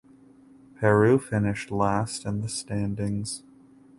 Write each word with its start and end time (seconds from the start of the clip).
Peru 0.79 1.19
finished 1.19 1.69
last 1.69 2.25
in 2.25 2.41
the 2.41 2.49
standings. 2.49 3.43